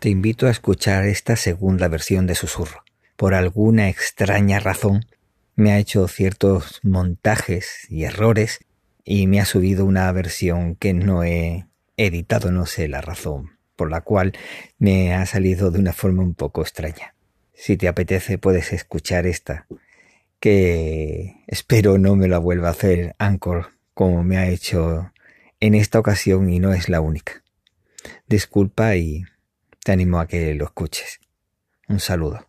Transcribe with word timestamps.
Te 0.00 0.08
invito 0.08 0.46
a 0.46 0.50
escuchar 0.50 1.04
esta 1.04 1.36
segunda 1.36 1.86
versión 1.86 2.26
de 2.26 2.34
Susurro. 2.34 2.84
Por 3.16 3.34
alguna 3.34 3.90
extraña 3.90 4.58
razón, 4.58 5.04
me 5.56 5.72
ha 5.72 5.78
hecho 5.78 6.08
ciertos 6.08 6.80
montajes 6.82 7.86
y 7.90 8.04
errores 8.04 8.60
y 9.04 9.26
me 9.26 9.40
ha 9.40 9.44
subido 9.44 9.84
una 9.84 10.10
versión 10.10 10.74
que 10.74 10.94
no 10.94 11.22
he 11.22 11.66
editado, 11.98 12.50
no 12.50 12.64
sé 12.64 12.88
la 12.88 13.02
razón 13.02 13.58
por 13.76 13.90
la 13.90 14.00
cual 14.00 14.32
me 14.78 15.12
ha 15.12 15.26
salido 15.26 15.70
de 15.70 15.78
una 15.78 15.92
forma 15.92 16.22
un 16.22 16.32
poco 16.32 16.62
extraña. 16.62 17.14
Si 17.52 17.76
te 17.76 17.86
apetece 17.86 18.38
puedes 18.38 18.72
escuchar 18.72 19.26
esta, 19.26 19.66
que 20.38 21.44
espero 21.46 21.98
no 21.98 22.16
me 22.16 22.26
la 22.26 22.38
vuelva 22.38 22.68
a 22.68 22.72
hacer 22.72 23.14
Anchor 23.18 23.72
como 23.92 24.24
me 24.24 24.38
ha 24.38 24.48
hecho 24.48 25.12
en 25.60 25.74
esta 25.74 25.98
ocasión 25.98 26.48
y 26.48 26.58
no 26.58 26.72
es 26.72 26.88
la 26.88 27.02
única. 27.02 27.42
Disculpa 28.26 28.96
y 28.96 29.24
te 29.90 29.94
animo 29.94 30.20
a 30.20 30.28
que 30.28 30.54
lo 30.54 30.66
escuches. 30.66 31.18
Un 31.88 31.98
saludo. 31.98 32.46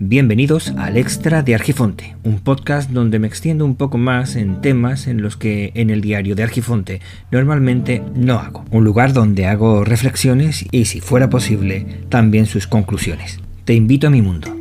Bienvenidos 0.00 0.70
al 0.76 0.96
Extra 0.96 1.44
de 1.44 1.54
Argifonte, 1.54 2.16
un 2.24 2.40
podcast 2.40 2.90
donde 2.90 3.20
me 3.20 3.28
extiendo 3.28 3.64
un 3.64 3.76
poco 3.76 3.96
más 3.96 4.34
en 4.34 4.60
temas 4.60 5.06
en 5.06 5.22
los 5.22 5.36
que 5.36 5.70
en 5.76 5.90
el 5.90 6.00
diario 6.00 6.34
de 6.34 6.42
Argifonte 6.42 7.00
normalmente 7.30 8.02
no 8.16 8.40
hago. 8.40 8.64
Un 8.72 8.82
lugar 8.82 9.12
donde 9.12 9.46
hago 9.46 9.84
reflexiones 9.84 10.66
y, 10.72 10.86
si 10.86 11.00
fuera 11.00 11.30
posible, 11.30 11.86
también 12.08 12.46
sus 12.46 12.66
conclusiones. 12.66 13.38
Te 13.64 13.74
invito 13.74 14.08
a 14.08 14.10
mi 14.10 14.20
mundo. 14.20 14.53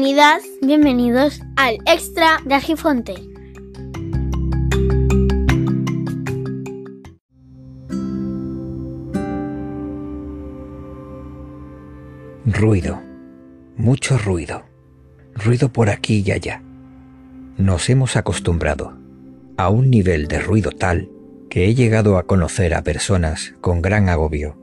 Bienvenidas, 0.00 0.44
bienvenidos 0.62 1.40
al 1.56 1.78
Extra 1.84 2.38
de 2.44 2.54
Argifonte. 2.54 3.14
Ruido, 12.46 13.02
mucho 13.76 14.18
ruido, 14.18 14.62
ruido 15.34 15.72
por 15.72 15.90
aquí 15.90 16.22
y 16.24 16.30
allá. 16.30 16.62
Nos 17.56 17.90
hemos 17.90 18.14
acostumbrado 18.16 18.96
a 19.56 19.68
un 19.68 19.90
nivel 19.90 20.28
de 20.28 20.38
ruido 20.38 20.70
tal 20.70 21.10
que 21.50 21.64
he 21.64 21.74
llegado 21.74 22.18
a 22.18 22.22
conocer 22.28 22.72
a 22.74 22.84
personas 22.84 23.52
con 23.60 23.82
gran 23.82 24.08
agobio 24.08 24.56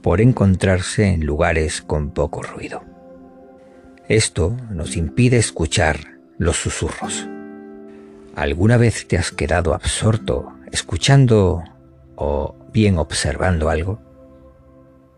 por 0.00 0.20
encontrarse 0.20 1.08
en 1.08 1.26
lugares 1.26 1.82
con 1.82 2.12
poco 2.12 2.40
ruido. 2.40 2.95
Esto 4.08 4.56
nos 4.70 4.96
impide 4.96 5.36
escuchar 5.36 6.18
los 6.38 6.56
susurros. 6.56 7.26
¿Alguna 8.34 8.76
vez 8.76 9.06
te 9.08 9.18
has 9.18 9.32
quedado 9.32 9.74
absorto 9.74 10.52
escuchando 10.72 11.64
o 12.16 12.54
bien 12.72 12.98
observando 12.98 13.70
algo? 13.70 14.06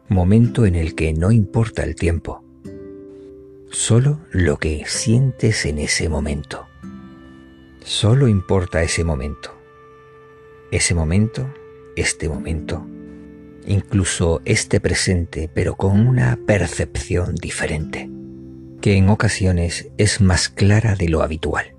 momento 0.09 0.64
en 0.64 0.75
el 0.75 0.94
que 0.94 1.12
no 1.12 1.31
importa 1.31 1.84
el 1.84 1.94
tiempo, 1.94 2.42
solo 3.70 4.20
lo 4.31 4.56
que 4.56 4.84
sientes 4.86 5.66
en 5.66 5.78
ese 5.78 6.09
momento. 6.09 6.66
Solo 7.84 8.27
importa 8.28 8.83
ese 8.83 9.05
momento. 9.05 9.55
Ese 10.70 10.94
momento, 10.94 11.48
este 11.97 12.28
momento, 12.28 12.86
incluso 13.66 14.41
este 14.44 14.81
presente, 14.81 15.50
pero 15.53 15.77
con 15.77 16.06
una 16.06 16.39
percepción 16.47 17.34
diferente, 17.34 18.11
que 18.89 18.97
en 18.97 19.11
ocasiones 19.11 19.91
es 19.98 20.22
más 20.22 20.48
clara 20.48 20.94
de 20.94 21.11
lo 21.11 21.20
habitual, 21.20 21.77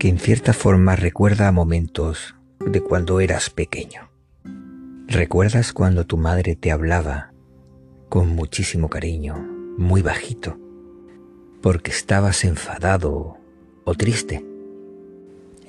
que 0.00 0.08
en 0.08 0.18
cierta 0.18 0.54
forma 0.54 0.96
recuerda 0.96 1.46
a 1.46 1.52
momentos 1.52 2.34
de 2.58 2.80
cuando 2.80 3.20
eras 3.20 3.48
pequeño. 3.48 4.10
¿Recuerdas 5.06 5.72
cuando 5.72 6.04
tu 6.04 6.16
madre 6.16 6.56
te 6.56 6.72
hablaba 6.72 7.32
con 8.08 8.30
muchísimo 8.30 8.88
cariño, 8.88 9.36
muy 9.78 10.02
bajito, 10.02 10.58
porque 11.60 11.92
estabas 11.92 12.44
enfadado 12.44 13.36
o 13.84 13.94
triste? 13.94 14.44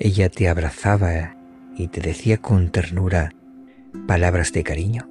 Ella 0.00 0.28
te 0.28 0.48
abrazaba 0.48 1.36
y 1.76 1.86
te 1.86 2.00
decía 2.00 2.38
con 2.38 2.72
ternura 2.72 3.32
palabras 4.08 4.52
de 4.52 4.64
cariño. 4.64 5.08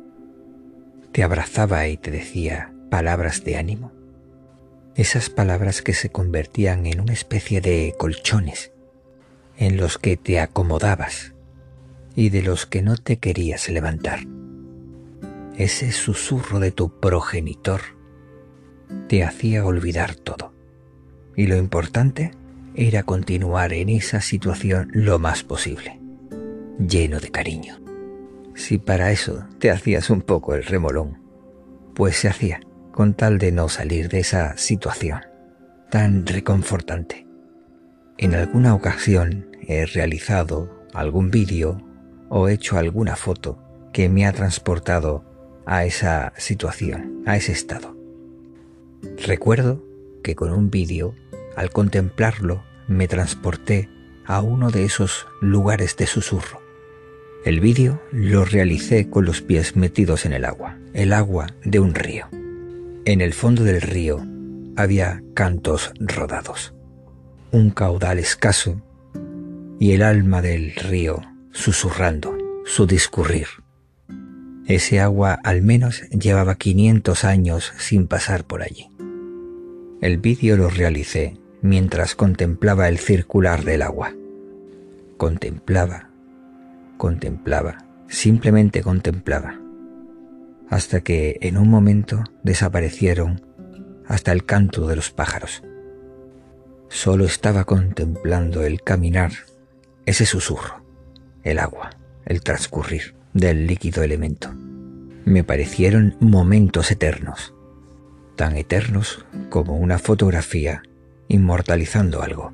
Te 1.13 1.23
abrazaba 1.23 1.87
y 1.87 1.95
te 1.95 2.11
decía 2.11 2.73
palabras 2.89 3.45
de 3.45 3.55
ánimo. 3.55 4.02
Esas 4.95 5.31
palabras 5.31 5.81
que 5.81 5.93
se 5.93 6.09
convertían 6.09 6.85
en 6.85 6.99
una 6.99 7.13
especie 7.13 7.61
de 7.61 7.95
colchones 7.97 8.71
en 9.57 9.75
los 9.75 9.97
que 9.97 10.17
te 10.17 10.39
acomodabas 10.39 11.33
y 12.15 12.29
de 12.29 12.43
los 12.43 12.67
que 12.67 12.83
no 12.83 12.95
te 12.97 13.17
querías 13.17 13.69
levantar. 13.69 14.19
Ese 15.57 15.91
susurro 15.91 16.59
de 16.59 16.71
tu 16.71 16.99
progenitor 16.99 17.81
te 19.07 19.23
hacía 19.23 19.65
olvidar 19.65 20.13
todo. 20.13 20.53
Y 21.35 21.47
lo 21.47 21.57
importante 21.57 22.29
era 22.75 23.01
continuar 23.01 23.73
en 23.73 23.89
esa 23.89 24.21
situación 24.21 24.91
lo 24.93 25.17
más 25.17 25.41
posible, 25.43 25.99
lleno 26.77 27.19
de 27.19 27.31
cariño. 27.31 27.79
Si 28.53 28.77
para 28.77 29.11
eso 29.11 29.47
te 29.57 29.71
hacías 29.71 30.11
un 30.11 30.21
poco 30.21 30.53
el 30.53 30.63
remolón, 30.63 31.17
pues 31.95 32.15
se 32.15 32.27
hacía 32.27 32.61
con 32.93 33.15
tal 33.15 33.39
de 33.39 33.51
no 33.51 33.67
salir 33.67 34.07
de 34.07 34.19
esa 34.19 34.55
situación 34.55 35.19
tan 35.89 36.25
reconfortante. 36.25 37.27
En 38.17 38.33
alguna 38.33 38.73
ocasión 38.73 39.47
he 39.61 39.85
realizado 39.85 40.87
algún 40.93 41.29
vídeo 41.29 41.81
o 42.29 42.47
hecho 42.47 42.77
alguna 42.77 43.15
foto 43.15 43.59
que 43.91 44.09
me 44.09 44.25
ha 44.25 44.33
transportado 44.33 45.23
a 45.65 45.85
esa 45.85 46.33
situación, 46.37 47.21
a 47.25 47.35
ese 47.35 47.51
estado. 47.51 47.95
Recuerdo 49.23 49.83
que 50.23 50.35
con 50.35 50.51
un 50.51 50.71
vídeo, 50.71 51.13
al 51.55 51.69
contemplarlo, 51.69 52.63
me 52.87 53.07
transporté 53.07 53.87
a 54.25 54.41
uno 54.41 54.71
de 54.71 54.85
esos 54.85 55.27
lugares 55.41 55.95
de 55.97 56.07
susurro. 56.07 56.59
El 57.45 57.59
vídeo 57.59 58.01
lo 58.11 58.45
realicé 58.45 59.09
con 59.11 59.25
los 59.25 59.41
pies 59.41 59.75
metidos 59.75 60.25
en 60.25 60.33
el 60.33 60.45
agua, 60.45 60.79
el 60.93 61.13
agua 61.13 61.53
de 61.63 61.79
un 61.79 61.93
río. 61.93 62.42
En 63.05 63.19
el 63.19 63.33
fondo 63.33 63.65
del 63.65 63.81
río 63.81 64.25
había 64.77 65.21
cantos 65.33 65.91
rodados, 65.99 66.73
un 67.51 67.69
caudal 67.69 68.17
escaso 68.17 68.81
y 69.77 69.91
el 69.91 70.03
alma 70.03 70.41
del 70.41 70.73
río 70.73 71.21
susurrando 71.51 72.37
su 72.63 72.87
discurrir. 72.87 73.47
Ese 74.67 75.01
agua 75.01 75.37
al 75.43 75.61
menos 75.61 76.03
llevaba 76.11 76.55
500 76.55 77.25
años 77.25 77.73
sin 77.77 78.07
pasar 78.07 78.45
por 78.45 78.63
allí. 78.63 78.87
El 79.99 80.17
vídeo 80.19 80.55
lo 80.55 80.69
realicé 80.69 81.37
mientras 81.61 82.15
contemplaba 82.15 82.87
el 82.87 82.99
circular 82.99 83.65
del 83.65 83.81
agua. 83.81 84.13
Contemplaba, 85.17 86.09
contemplaba, 86.95 87.85
simplemente 88.07 88.81
contemplaba, 88.81 89.59
hasta 90.73 91.01
que 91.01 91.37
en 91.41 91.59
un 91.59 91.69
momento 91.69 92.23
desaparecieron 92.41 93.45
hasta 94.07 94.31
el 94.31 94.43
canto 94.43 94.87
de 94.87 94.95
los 94.95 95.11
pájaros. 95.11 95.61
Solo 96.89 97.25
estaba 97.25 97.63
contemplando 97.63 98.63
el 98.63 98.81
caminar, 98.81 99.33
ese 100.07 100.25
susurro 100.25 100.83
el 101.43 101.59
agua, 101.59 101.91
el 102.25 102.41
transcurrir 102.41 103.13
del 103.35 103.67
líquido 103.67 104.01
elemento. 104.01 104.51
Me 105.25 105.43
parecieron 105.43 106.15
momentos 106.19 106.89
eternos, 106.89 107.53
tan 108.35 108.57
eternos 108.57 109.27
como 109.51 109.77
una 109.77 109.99
fotografía 109.99 110.81
inmortalizando 111.27 112.23
algo, 112.23 112.51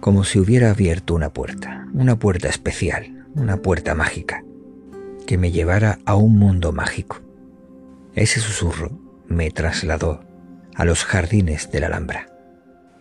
como 0.00 0.24
si 0.24 0.38
hubiera 0.38 0.70
abierto 0.70 1.14
una 1.14 1.34
puerta, 1.34 1.86
una 1.92 2.18
puerta 2.18 2.48
especial, 2.48 3.26
una 3.34 3.58
puerta 3.58 3.94
mágica, 3.94 4.42
que 5.26 5.36
me 5.36 5.52
llevara 5.52 5.98
a 6.06 6.14
un 6.14 6.38
mundo 6.38 6.72
mágico. 6.72 7.25
Ese 8.16 8.40
susurro 8.40 8.98
me 9.28 9.50
trasladó 9.50 10.24
a 10.74 10.86
los 10.86 11.04
jardines 11.04 11.70
de 11.70 11.80
la 11.80 11.88
Alhambra, 11.88 12.28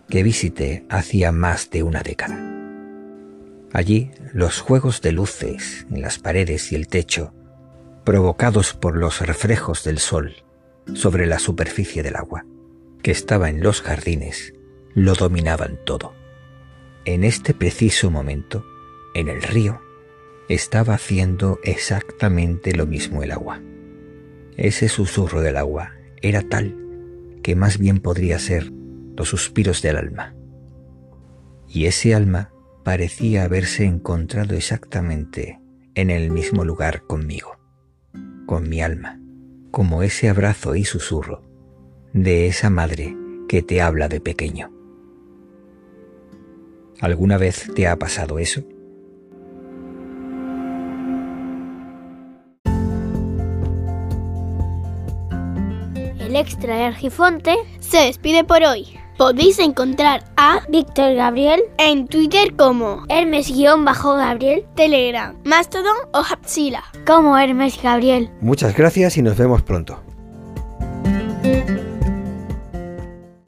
que 0.10 0.24
visité 0.24 0.86
hacía 0.90 1.32
más 1.32 1.70
de 1.70 1.84
una 1.84 2.04
década. 2.04 2.38
Allí 3.72 4.12
los 4.34 4.60
juegos 4.60 5.02
de 5.02 5.14
luces 5.14 5.88
en 5.90 6.02
las 6.02 6.20
paredes 6.20 6.74
y 6.74 6.76
el 6.76 6.90
techo, 6.90 7.34
provocados 8.04 8.74
por 8.74 8.98
los 8.98 9.26
reflejos 9.26 9.86
del 9.86 10.00
sol 10.00 10.36
sobre 10.94 11.28
la 11.28 11.40
superficie 11.40 12.04
del 12.04 12.18
agua, 12.18 12.46
que 13.02 13.12
estaba 13.12 13.50
en 13.50 13.64
los 13.64 13.82
jardines, 13.82 14.54
lo 14.96 15.14
dominaban 15.14 15.80
todo. 15.86 16.14
En 17.06 17.24
este 17.24 17.54
preciso 17.54 18.12
momento, 18.12 18.66
en 19.14 19.30
el 19.30 19.42
río, 19.42 19.82
estaba 20.50 20.96
haciendo 20.96 21.62
exactamente 21.64 22.76
lo 22.76 22.86
mismo 22.86 23.24
el 23.24 23.32
agua. 23.32 23.62
Ese 24.58 24.90
susurro 24.90 25.42
del 25.42 25.58
agua 25.58 25.92
era 26.22 26.42
tal 26.42 26.76
que 27.44 27.56
más 27.56 27.78
bien 27.78 28.00
podría 28.00 28.40
ser 28.40 28.72
los 29.16 29.30
suspiros 29.30 29.82
del 29.82 29.98
alma. 29.98 30.36
Y 31.68 31.86
ese 31.86 32.16
alma 32.16 32.52
parecía 32.84 33.44
haberse 33.44 33.86
encontrado 33.86 34.56
exactamente 34.56 35.60
en 35.94 36.10
el 36.10 36.32
mismo 36.32 36.64
lugar 36.64 37.04
conmigo, 37.04 37.58
con 38.46 38.70
mi 38.70 38.82
alma, 38.82 39.20
como 39.72 40.04
ese 40.04 40.30
abrazo 40.30 40.76
y 40.76 40.86
susurro 40.86 41.44
de 42.14 42.48
esa 42.48 42.70
madre 42.70 43.16
que 43.48 43.62
te 43.62 43.82
habla 43.82 44.08
de 44.08 44.22
pequeño. 44.22 44.72
¿Alguna 47.02 47.38
vez 47.38 47.70
te 47.76 47.88
ha 47.88 47.98
pasado 47.98 48.40
eso? 48.40 48.64
El 56.36 56.42
extra 56.42 56.76
de 56.76 56.84
Argifonte 56.84 57.56
se 57.80 58.00
despide 58.00 58.44
por 58.44 58.62
hoy. 58.62 59.00
Podéis 59.18 59.58
encontrar 59.58 60.26
a 60.36 60.60
Víctor 60.68 61.16
Gabriel 61.16 61.62
en 61.78 62.10
Twitter 62.10 62.54
como 62.58 63.06
Hermes-Gabriel, 63.08 64.66
Telegram, 64.76 65.34
Mastodon 65.46 65.96
o 66.12 66.18
Hapsila 66.18 66.84
como 67.08 67.38
Hermes 67.38 67.82
Gabriel. 67.82 68.30
Muchas 68.42 68.76
gracias 68.76 69.16
y 69.16 69.22
nos 69.22 69.38
vemos 69.38 69.62
pronto. 69.62 70.04